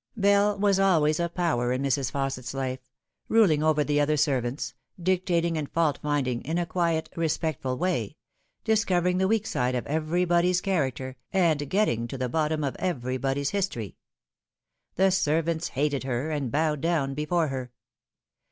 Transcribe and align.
Bell 0.17 0.57
was 0.57 0.79
always 0.79 1.19
a 1.19 1.29
power 1.29 1.71
in 1.71 1.83
Mrs. 1.83 2.11
Fausset's 2.11 2.55
life, 2.55 2.79
ruling 3.29 3.61
over 3.61 3.83
the 3.83 4.01
other 4.01 4.17
servants, 4.17 4.73
dictating 4.99 5.59
and 5.59 5.69
fault 5.71 5.99
finding 6.01 6.41
in 6.41 6.57
a 6.57 6.65
quiet, 6.65 7.07
A 7.09 7.11
Superior 7.11 7.11
Person. 7.11 7.13
21 7.13 7.23
respectful 7.23 7.77
way, 7.77 8.15
discovering 8.63 9.17
the 9.19 9.27
weak 9.27 9.45
side 9.45 9.75
of 9.75 9.85
everybody's 9.85 10.59
character, 10.59 11.17
and 11.31 11.69
getting 11.69 12.07
to 12.07 12.17
the 12.17 12.27
bottom 12.29 12.63
of 12.63 12.75
everybody's 12.79 13.51
history. 13.51 13.95
The 14.95 15.11
servants 15.11 15.67
hated 15.67 16.03
her, 16.03 16.31
and 16.31 16.51
bowed 16.51 16.81
down 16.81 17.13
before 17.13 17.49
her. 17.49 17.71